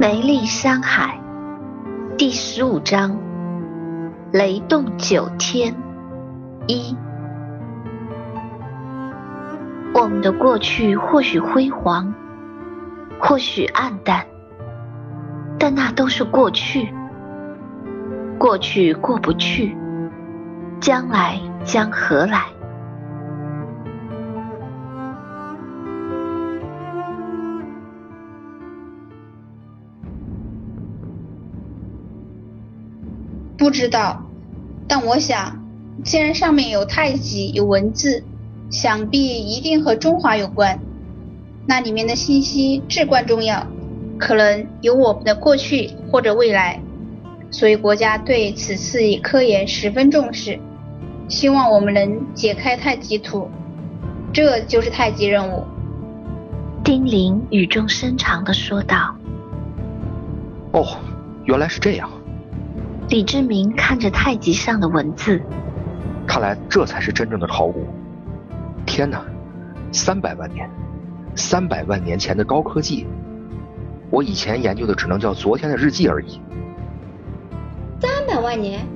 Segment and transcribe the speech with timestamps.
[0.00, 1.18] 梅丽山海
[2.16, 3.18] 第十五章：
[4.30, 5.74] 雷动九天
[6.68, 6.96] 一。
[9.92, 12.14] 我们的过去或许辉煌，
[13.18, 14.24] 或许暗淡，
[15.58, 16.94] 但那都是过去。
[18.38, 19.76] 过去过不去，
[20.80, 22.44] 将来将何来？
[33.58, 34.24] 不知道，
[34.86, 35.58] 但我想，
[36.04, 38.22] 既然上面有太极，有文字，
[38.70, 40.78] 想必一定和中华有关。
[41.66, 43.66] 那里面的信息至关重要，
[44.16, 46.80] 可能有我们的过去或者未来。
[47.50, 50.60] 所以国家对此次科研十分重视，
[51.28, 53.50] 希望我们能解开太极图，
[54.32, 55.64] 这就是太极任务。
[56.84, 59.16] 丁玲语重深长地说道
[60.72, 60.86] ：“哦，
[61.44, 62.08] 原来是这样。”
[63.08, 65.40] 李志明看着太极上的文字，
[66.26, 67.86] 看来这才是真正的考古。
[68.84, 69.24] 天哪，
[69.90, 70.68] 三百万年，
[71.34, 73.06] 三百万年前的高科技，
[74.10, 76.38] 我以前研究的只能叫昨天的日记而已。
[77.98, 78.86] 三百万年，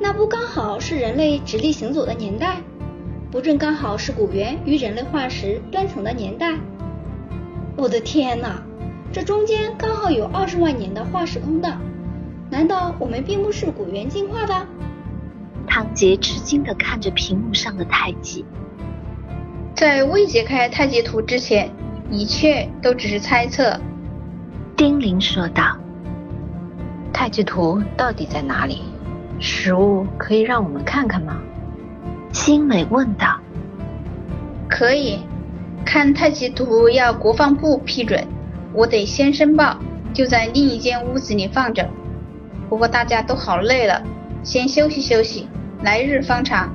[0.00, 2.56] 那不刚好是人类直立行走的年代？
[3.30, 6.54] 不正刚好是古猿与人类化石断层的年代？
[7.76, 8.62] 我的天哪，
[9.12, 11.78] 这中间刚好有二十万年的化石空档。
[12.50, 14.54] 难道我们并不是古猿进化的？
[15.66, 18.44] 唐杰吃惊地看着屏幕上的太极。
[19.74, 21.70] 在未解开太极图之前，
[22.10, 23.78] 一切都只是猜测。
[24.76, 25.76] 丁玲说道
[27.12, 28.82] ：“太极图到底在哪里？
[29.40, 31.36] 实物可以让我们看看吗？”
[32.32, 33.38] 新美问道。
[34.68, 35.18] “可以，
[35.84, 38.26] 看太极图要国防部批准，
[38.72, 39.76] 我得先申报，
[40.14, 41.86] 就在另一间屋子里放着。”
[42.76, 44.02] 不过大家都好累了，
[44.42, 45.48] 先休息休息，
[45.82, 46.70] 来日方长。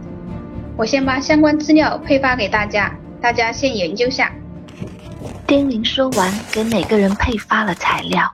[0.76, 2.92] 我先把相关资料配发给大家，
[3.22, 4.32] 大家先研究下。
[5.46, 8.34] 丁玲说完，给每个人配发了材料。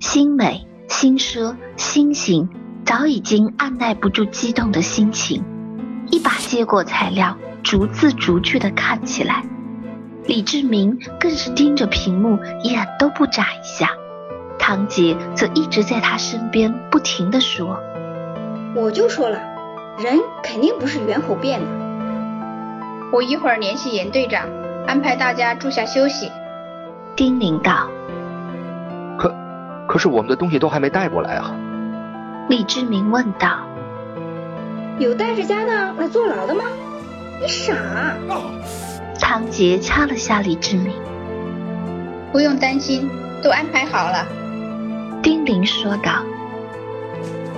[0.00, 2.48] 星美、新奢、新型
[2.86, 5.44] 早已经按耐不住激动的心情，
[6.10, 9.44] 一把接过材料，逐字逐句的看起来。
[10.24, 13.90] 李志明更是盯着屏幕，眼都不眨一下。
[14.70, 17.76] 唐杰则一直在他身边不停的说
[18.72, 19.36] ：“我就说了，
[19.98, 21.66] 人肯定不是猿猴变的。
[23.12, 24.46] 我一会儿联系严队长，
[24.86, 26.30] 安排大家住下休息。”
[27.16, 27.88] 丁玲道。
[29.18, 29.34] “可，
[29.88, 31.52] 可是我们的东西都还没带过来啊。”
[32.48, 33.66] 李志明问道。
[35.00, 36.62] “有带着家当来坐牢的吗？
[37.40, 37.74] 你傻！”
[39.18, 40.94] 唐杰掐了下李志明。
[42.30, 43.10] “不用担心，
[43.42, 44.24] 都安排好了。”
[45.22, 46.24] 丁玲说道。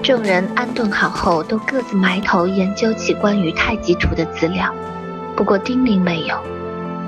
[0.02, 4.74] 众人安顿好后，都各自埋头研究起关于太极图的资料。
[5.36, 6.36] 不过丁玲没有，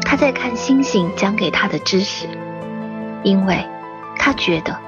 [0.03, 2.28] 他在看星星讲给他的知识，
[3.25, 3.66] 因为
[4.16, 4.78] 他觉得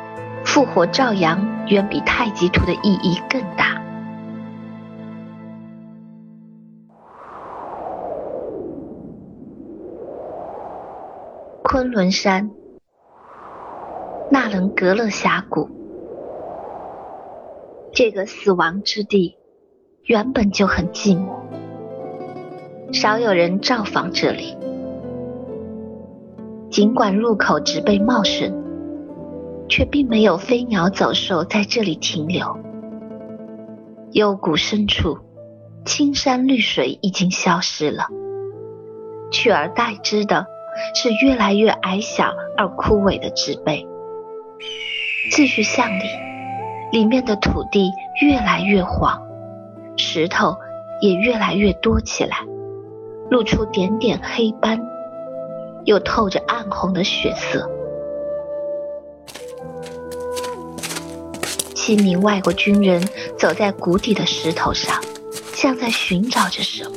[0.44, 3.82] 复活赵阳远比太极图的意义更大。
[11.64, 12.48] 昆仑山。
[14.28, 15.68] 纳伦格勒峡谷，
[17.92, 19.36] 这个死亡之地
[20.02, 21.30] 原本就很寂寞，
[22.92, 24.56] 少有人造访这里。
[26.70, 28.52] 尽管入口植被茂盛，
[29.68, 32.58] 却并没有飞鸟走兽在这里停留。
[34.10, 35.18] 幽谷深处，
[35.84, 38.08] 青山绿水已经消失了，
[39.30, 40.46] 取而代之的
[40.96, 43.86] 是越来越矮小而枯萎的植被。
[45.30, 46.04] 继续向里，
[46.92, 47.90] 里面的土地
[48.22, 49.20] 越来越黄，
[49.96, 50.56] 石头
[51.00, 52.38] 也越来越多起来，
[53.30, 54.80] 露出点点黑斑，
[55.84, 57.70] 又透着暗红的血色。
[61.74, 63.00] 七名外国军人
[63.38, 65.00] 走在谷底的石头上，
[65.54, 66.96] 像在寻找着什么。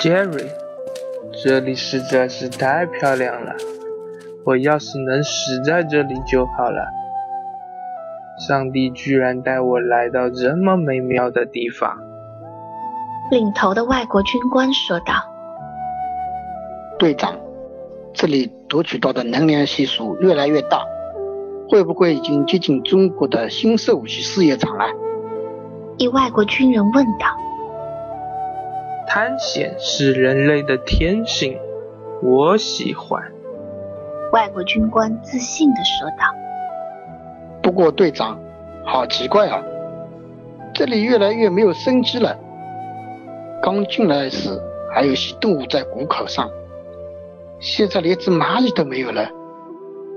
[0.00, 0.48] Jerry，
[1.42, 3.54] 这里实在是太漂亮了。
[4.46, 6.86] 我要是能死在这里就好了。
[8.38, 11.98] 上帝居然带我来到这么美妙的地方。
[13.28, 15.14] 领头的外国军官说道
[16.96, 17.34] ：“队长，
[18.12, 20.84] 这里夺取到的能量系数越来越大，
[21.68, 24.84] 会不会已经接近中国的新式武器试验场了？”
[25.98, 27.26] 一外国军人问道。
[29.08, 31.58] 探险是人类的天性，
[32.22, 33.32] 我喜欢。
[34.32, 36.34] 外国军官自信地说道。
[37.62, 38.38] 不过队长，
[38.84, 39.62] 好奇怪啊，
[40.74, 42.36] 这里越来越没有生机了。
[43.62, 44.50] 刚进来时
[44.92, 46.48] 还有些动物在谷口上，
[47.58, 49.28] 现在连只蚂蚁都没有了。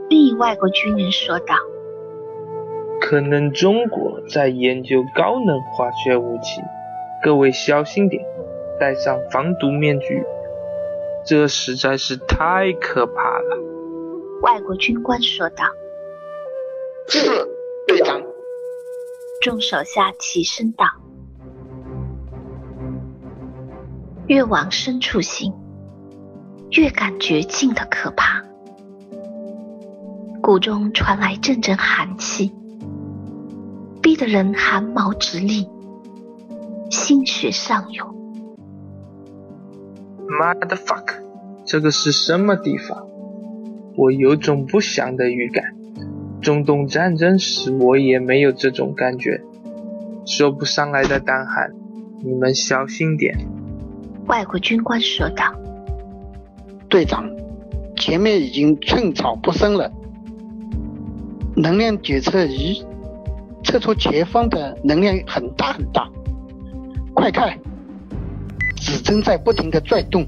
[0.10, 1.56] 另一外国军人说道
[3.02, 6.62] ：“可能中国在研究高能化学武器，
[7.24, 8.24] 各位小心点，
[8.80, 10.24] 戴上防毒面具，
[11.26, 13.58] 这实在是太可怕了。”
[14.42, 15.66] 外国军官说道。
[17.08, 17.20] 是，
[17.88, 18.22] 队长。
[19.42, 20.86] 众手下齐声道
[24.28, 25.54] ：“越往深处行，
[26.72, 28.44] 越感觉近的可怕。
[30.42, 32.54] 谷中传来阵阵寒气，
[34.02, 35.68] 逼得人汗毛直立，
[36.92, 38.16] 心血上涌。
[40.40, 41.24] 妈的 fuck，
[41.66, 43.09] 这个是什么地方？
[44.00, 45.76] 我有种不祥的预感。”
[46.42, 49.42] 中东战争时，我也没有这种感觉，
[50.26, 51.74] 说不上来的胆寒，
[52.24, 53.38] 你们小心点。”
[54.28, 55.54] 外国军官说道。
[56.88, 57.30] “队长，
[57.98, 59.92] 前面已经寸草不生了，
[61.58, 62.82] 能量检测仪
[63.66, 66.10] 测出前方的能量很大很大，
[67.14, 67.60] 快看，
[68.78, 70.26] 指针在不停的转动。”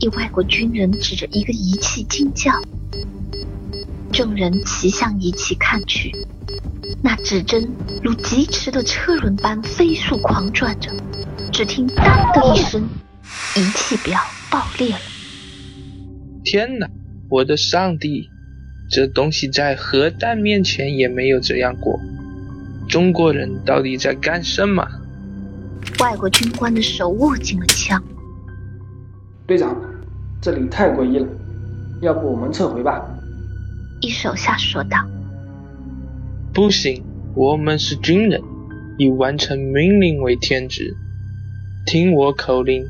[0.00, 2.50] 一外国军人指着一个仪器惊叫。
[4.10, 6.26] 众人齐向仪器看去，
[7.02, 7.70] 那指针
[8.02, 10.90] 如疾驰的车轮般飞速狂转着。
[11.52, 12.88] 只听“当”的一声，
[13.54, 14.18] 仪器表
[14.50, 15.00] 爆裂了。
[16.44, 16.88] 天哪！
[17.28, 18.30] 我的上帝！
[18.90, 22.00] 这东西在核弹面前也没有这样过。
[22.88, 24.88] 中国人到底在干什么？
[25.98, 28.02] 外国军官的手握紧了枪。
[29.50, 29.76] 队长，
[30.40, 31.26] 这里太诡异了，
[32.02, 33.04] 要不我们撤回吧？
[34.00, 35.04] 一手下说道
[36.54, 37.02] ：“不行，
[37.34, 38.40] 我们是军人，
[38.96, 40.96] 以完成命令为天职。
[41.84, 42.84] 听我口令，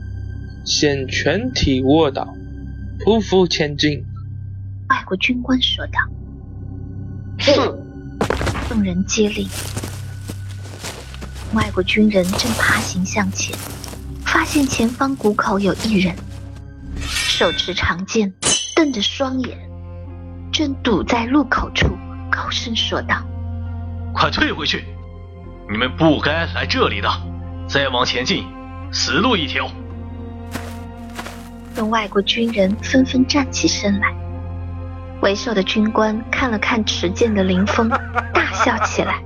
[0.67, 2.29] 先全体卧倒，
[3.07, 4.05] 匍匐前进。”
[4.91, 5.93] 外国军官说道
[7.41, 7.53] ：“是。”
[8.69, 9.49] 众人接令。
[11.55, 13.57] 外国军人正爬行向前，
[14.27, 16.15] 发现前方谷口有一人，
[17.41, 18.31] 手持长剑，
[18.77, 19.57] 瞪着双眼。
[20.53, 21.87] 正堵在路口处，
[22.31, 23.17] 高声说道
[24.13, 24.85] ：“快退回去！
[25.71, 27.09] 你们不该来这里的！
[27.67, 28.45] 再往前进，
[28.93, 29.67] 死路一条！”
[31.75, 34.15] 众外国军人纷纷站起身来。
[35.23, 37.89] 为首的军官看了看持剑的林峰，
[38.35, 39.19] 大笑起来：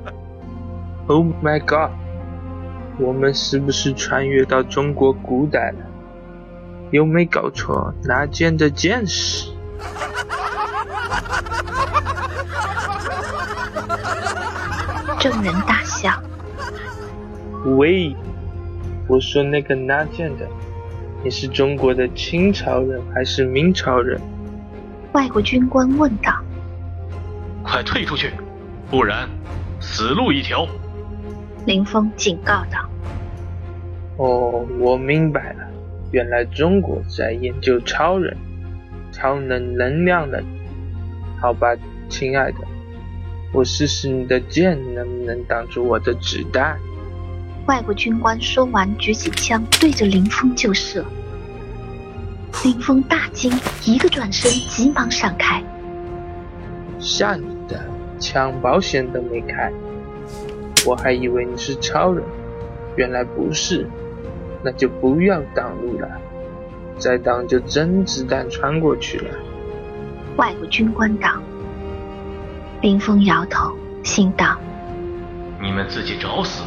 [1.09, 1.91] “Oh my god！
[3.01, 5.79] 我们是不是穿越到中国古代了？
[6.95, 9.51] 有没搞错拿剑的剑士？”
[15.19, 16.13] 众人大笑。
[17.77, 18.15] 喂，
[19.09, 20.47] 我说那个拿剑的，
[21.25, 24.21] 你是中国的清朝人还是明朝人？
[25.15, 26.33] 外国军官问道。
[27.65, 28.31] 快退出去，
[28.89, 29.29] 不然
[29.81, 30.65] 死路一条！
[31.67, 32.89] 林峰警告道。
[34.17, 35.67] 哦，我明白了，
[36.15, 38.37] 原来中国在研究超人，
[39.11, 40.45] 超能能量人。
[41.41, 41.75] 好吧，
[42.09, 42.59] 亲爱的。
[43.53, 46.79] 我试试你的剑能不能挡住我的子弹。
[47.67, 51.05] 外国军官说完，举起枪对着林峰就射。
[52.63, 53.51] 林峰大惊，
[53.85, 55.61] 一个转身，急忙闪开。
[57.01, 57.85] 吓你的，
[58.21, 59.73] 枪保险都没开，
[60.87, 62.25] 我还以为你是超人，
[62.95, 63.89] 原来不是，
[64.65, 66.09] 那就不要挡路了，
[66.99, 69.27] 再挡就真子弹穿过去了。
[70.37, 71.29] 外国军官道。
[72.81, 74.59] 林峰摇头，心道
[75.63, 76.63] ：“你们自己找死，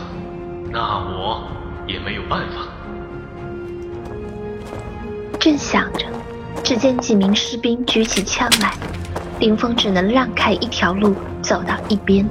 [0.71, 1.43] 那我
[1.85, 2.67] 也没有办法。”
[5.39, 6.07] 正想着，
[6.63, 8.73] 只见几名士兵举起枪来，
[9.39, 12.27] 林峰只能让开一条路，走到一边。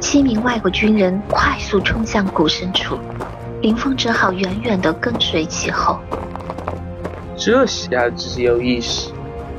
[0.00, 2.98] 七名外国军人快速冲向谷深处，
[3.60, 5.98] 林峰只好远远的跟随其后。
[7.36, 9.12] 这小子有意思，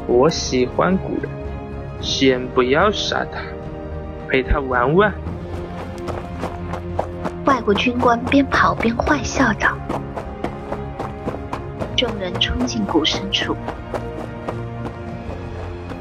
[0.07, 1.29] 我喜欢古人。
[2.01, 3.41] 先不要杀他，
[4.29, 5.13] 陪他玩玩。
[7.45, 9.77] 外国军官边跑边坏笑道。
[11.97, 13.53] 众人冲进谷深处，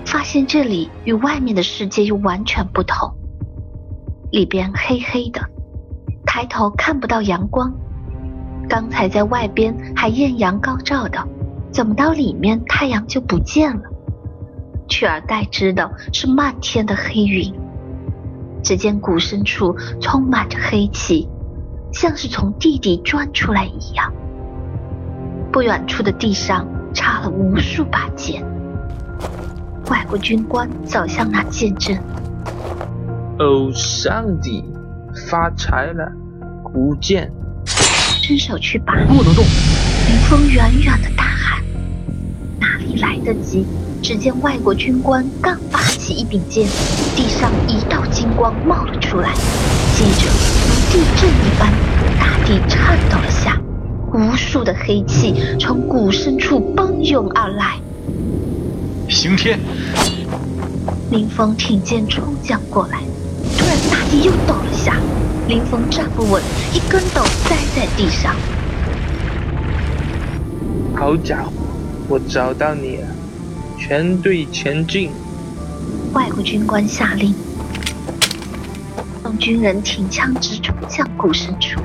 [0.06, 3.12] 发现这里与外面的世界又完全不同。
[4.30, 5.40] 里边黑黑的，
[6.24, 7.72] 抬头看不到阳光。
[8.68, 11.26] 刚才在外边还艳阳高照的，
[11.72, 13.82] 怎么到里面太阳就不见了？
[14.88, 17.52] 取而代之的是漫天的黑云。
[18.62, 21.28] 只见谷深处充满着黑气，
[21.92, 24.12] 像是从地底钻出来一样。
[25.50, 28.44] 不远处的地上插了无数把剑。
[29.90, 31.96] 外国军官走向那剑阵。
[33.38, 34.64] 哦，上帝，
[35.30, 36.12] 发财了！
[36.62, 37.32] 古剑，
[38.28, 39.42] 伸手去拔，不能动。
[39.42, 41.64] 林峰远远的大喊，
[42.60, 43.64] 哪里来得及？
[44.02, 46.68] 只见外国军官刚拔起一柄剑，
[47.16, 49.32] 地上一道金光冒了出来，
[49.96, 51.72] 接着如地震一般，
[52.20, 53.58] 大地颤抖了下，
[54.12, 57.78] 无数的黑气从谷深处奔涌而来。
[59.08, 59.58] 刑天，
[61.10, 63.00] 林峰挺剑冲将过来，
[63.56, 64.96] 突然大地又抖了下，
[65.48, 66.42] 林峰站不稳，
[66.74, 68.36] 一跟斗栽在地上。
[70.94, 71.52] 好家伙，
[72.06, 73.06] 我找到你了！
[73.78, 75.10] 全队前进！
[76.12, 77.34] 外国军官下令，
[79.24, 81.80] 让军人挺枪直冲向谷深处。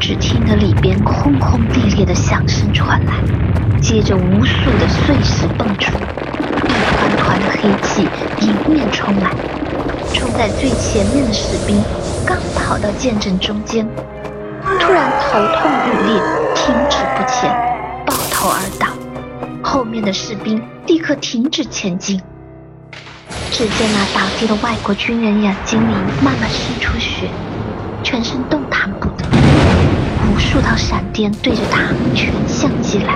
[0.00, 3.22] 只听得里边轰轰烈烈的响声传来，
[3.82, 8.08] 接着无数的碎石蹦出，一团团的黑气
[8.40, 9.30] 迎面冲来。
[10.12, 11.82] 冲在最前面的士兵
[12.26, 13.86] 刚跑到剑阵中间，
[14.80, 16.20] 突然头痛欲裂，
[16.54, 17.50] 停止不前，
[18.04, 18.88] 抱头而倒。
[19.62, 22.20] 后面的士兵立刻停止前进。
[23.50, 27.28] 只见那倒地的外国军人眼睛里慢慢渗出血，
[28.02, 29.24] 全身动弹不得。
[30.28, 31.82] 无数道闪电对着他
[32.14, 33.14] 全向击来，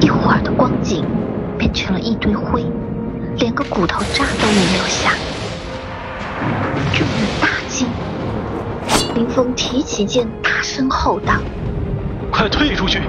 [0.00, 1.04] 一会儿的光景
[1.56, 2.64] 变成了一堆灰，
[3.36, 5.12] 连个骨头渣都没留下。
[6.92, 7.86] 众人大惊，
[9.14, 11.34] 林峰提起剑，大声吼道
[12.30, 13.00] ：“快退出去！”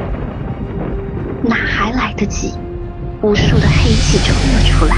[1.43, 2.53] 哪还来得及？
[3.21, 4.97] 无数的黑气冲了出来，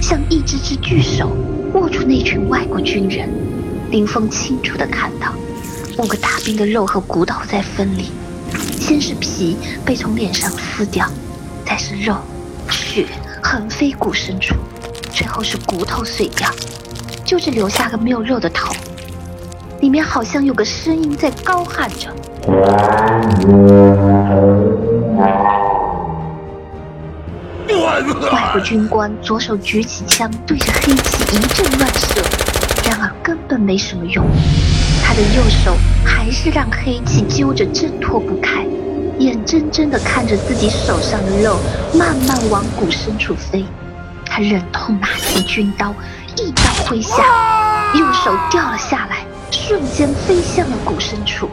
[0.00, 1.36] 像一只只巨手
[1.72, 3.28] 握住那群外国军人。
[3.90, 5.32] 林峰清楚的看到，
[5.98, 8.10] 五个大兵的肉和骨头在分离，
[8.78, 11.08] 先是皮被从脸上撕掉，
[11.64, 12.16] 再是肉、
[12.70, 13.06] 血
[13.42, 14.54] 横飞骨深处，
[15.12, 16.48] 最后是骨头碎掉，
[17.34, 18.72] 就是留下个没有肉的头。
[19.80, 22.08] 里面好像有个声音在高喊着。
[28.30, 32.22] 外国军官左手举起枪，对着黑气一阵乱射，
[32.88, 34.24] 然而根本没什么用。
[35.02, 35.74] 他的右手
[36.04, 38.64] 还是让黑气揪着挣脱不开，
[39.18, 41.56] 眼睁睁地看着自己手上的肉
[41.98, 43.64] 慢慢往骨深处飞。
[44.24, 45.94] 他忍痛拿起军刀，
[46.36, 51.48] 一刀挥下，右手掉了下来，瞬间飞向了骨深处。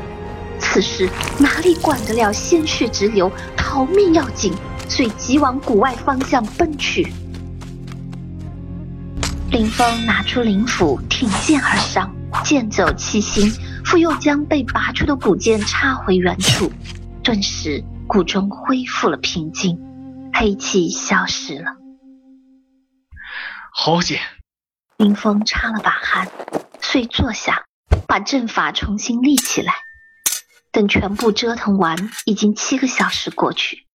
[0.60, 1.10] 此时
[1.40, 4.54] 哪里管得了鲜血直流，逃命要紧。
[4.90, 7.14] 遂急往谷外方向奔去。
[9.50, 13.50] 林峰拿出灵斧，挺剑而上，剑走七星，
[13.86, 16.70] 复又将被拔出的古剑插回原处。
[17.24, 19.80] 顿时，谷中恢复了平静，
[20.34, 21.72] 黑气消失了。
[23.74, 24.20] 好剑！
[25.02, 26.28] 林峰擦了把汗，
[26.80, 27.66] 遂坐下，
[28.08, 29.74] 把阵法重新立起来。
[30.72, 33.88] 等全部折腾完，已经七个小时过去。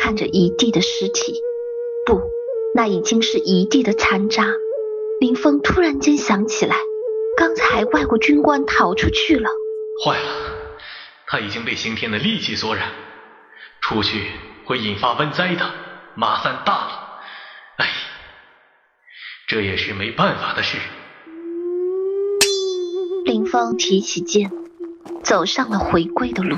[0.00, 1.34] 看着一地的尸体，
[2.06, 2.22] 不，
[2.74, 4.46] 那已经是一地的残渣。
[5.20, 6.74] 林峰突然间想起来，
[7.36, 9.50] 刚才外国军官逃出去了。
[10.02, 10.30] 坏了，
[11.26, 12.88] 他已经被刑天的戾气所染，
[13.82, 14.30] 出去
[14.64, 15.70] 会引发瘟灾的，
[16.14, 17.20] 麻烦大了。
[17.76, 17.90] 哎，
[19.52, 20.78] 这也是没办法的事。
[23.26, 24.50] 林峰提起剑，
[25.22, 26.56] 走上了回归的路。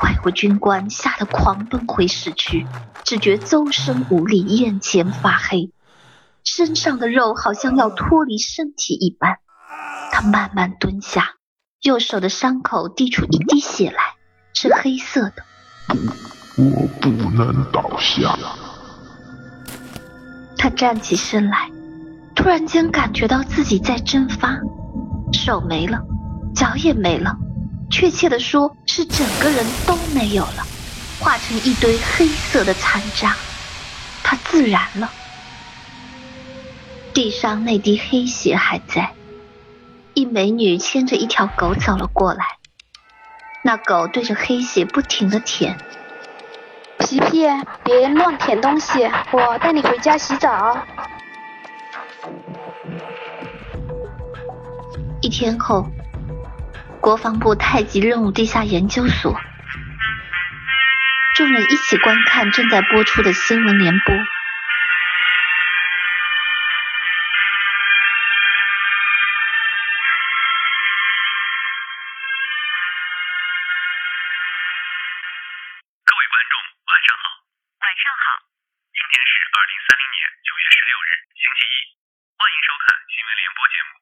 [0.00, 2.64] 外国军官吓得狂奔回市区，
[3.02, 5.72] 只觉周身无力，眼前发黑，
[6.44, 9.38] 身上的肉好像要脱离身体一般。
[10.12, 11.34] 他慢慢蹲下，
[11.80, 14.14] 右手的伤口滴出一滴血来，
[14.54, 15.44] 是黑色的。
[16.56, 18.36] 我不能倒下。
[20.58, 21.70] 他站起身来，
[22.34, 24.58] 突然间感觉到自己在蒸发，
[25.32, 26.00] 手没了，
[26.54, 27.36] 脚也没了。
[27.90, 30.66] 确切的说，是整个人都没有了，
[31.18, 33.34] 化成一堆黑色的残渣。
[34.22, 35.10] 他自燃了。
[37.12, 39.12] 地上那滴黑血还在。
[40.14, 42.44] 一美女牵着一条狗走了过来，
[43.64, 45.78] 那狗对着黑血不停的舔。
[47.00, 47.46] 皮皮，
[47.82, 50.86] 别乱舔东西，我带你回家洗澡。
[55.20, 55.86] 一天后。
[57.00, 59.34] 国防部太极任务地下研究所，
[61.34, 64.14] 众人一起观看正在播出的新闻联播。
[79.20, 81.74] 是二零三零年九月十六日，星期一。
[82.40, 84.00] 欢迎收看新闻联播节目。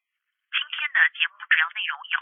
[0.54, 2.16] 今天的节目主要内容有：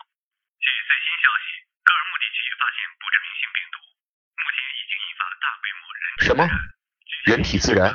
[0.56, 3.76] 据最新消息，格尔木地区发现不知名性病毒，
[4.40, 6.40] 目前已经引发大规模人体什么？
[7.28, 7.92] 人体自燃？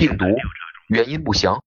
[0.00, 0.24] 病毒？
[0.88, 1.60] 原因不详。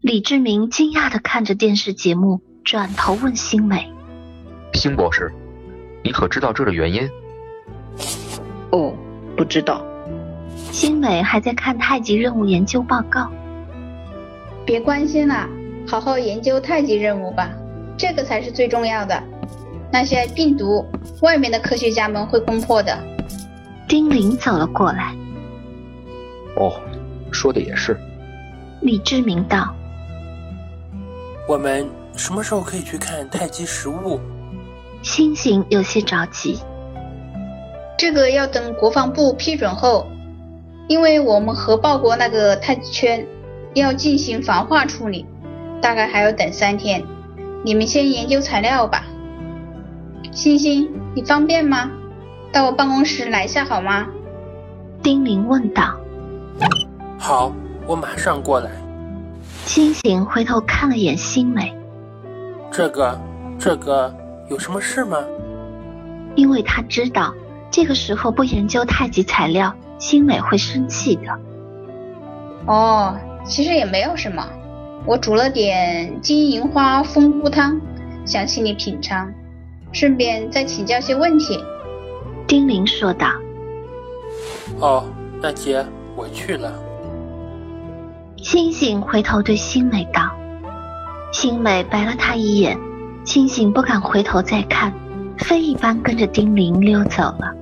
[0.00, 3.92] 李志明惊讶地看着电视节目，转头问星美
[4.72, 5.28] ：“星博士，
[6.02, 7.04] 你可知道这的原因？”
[8.72, 8.96] 哦，
[9.36, 9.84] 不知道。
[10.72, 13.28] 星美还在看太极任务研究报告。
[14.64, 15.48] 别关心了，
[15.86, 17.50] 好好研究太极任务吧，
[17.96, 19.20] 这个才是最重要的。
[19.92, 20.84] 那些病毒，
[21.22, 22.96] 外面的科学家们会攻破的。
[23.88, 25.14] 丁玲走了过来。
[26.56, 26.72] 哦，
[27.32, 27.98] 说的也是。
[28.80, 29.74] 李志明道。
[31.48, 34.20] 我们什么时候可以去看太极实物？
[35.02, 36.60] 星星有些着急。
[37.98, 40.06] 这个要等国防部批准后，
[40.90, 43.24] 因为我们核爆过那个太极圈，
[43.74, 45.24] 要进行防化处理，
[45.80, 47.00] 大概还要等三天。
[47.64, 49.04] 你们先研究材料吧。
[50.32, 51.88] 星星，你方便吗？
[52.52, 54.08] 到我办公室来一下好吗？
[55.00, 55.94] 丁玲问道。
[57.16, 57.52] 好，
[57.86, 58.72] 我马上过来。
[59.66, 61.72] 星星回头看了眼星美。
[62.72, 63.16] 这个，
[63.60, 64.12] 这个
[64.48, 65.18] 有什么事吗？
[66.34, 67.32] 因为他知道。
[67.70, 71.38] 这个时候不研究太极材料，星美会生气的。
[72.66, 74.44] 哦，其实也没有什么，
[75.06, 77.80] 我煮了点金银花蜂菇汤，
[78.24, 79.32] 想请你品尝，
[79.92, 81.58] 顺便再请教些问题。
[82.48, 83.28] 丁玲说道。
[84.80, 85.04] 哦，
[85.40, 85.84] 那姐，
[86.16, 86.72] 我去了。
[88.36, 90.30] 星星回头对星美道。
[91.32, 92.78] 星美白了他一眼，
[93.24, 94.92] 星星不敢回头再看，
[95.38, 97.54] 飞一般跟着丁玲溜走了。